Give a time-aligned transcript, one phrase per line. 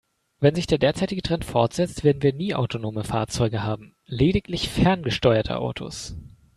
[0.39, 6.15] Wenn sich der derzeitige Trend fortsetzt, werden wir nie autonome Fahrzeuge haben, lediglich ferngesteuerte Autos.